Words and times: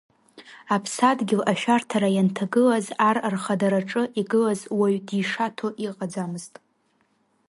Аԥсадгьыл 0.75 1.41
ашәарҭара 1.51 2.09
ианҭагылаз 2.15 2.85
Ар 3.07 3.17
рхадараҿы 3.33 4.03
игылаз 4.21 4.61
уаҩ 4.77 4.95
дишаҭо 5.07 5.67
иҟаӡамызт. 5.85 6.53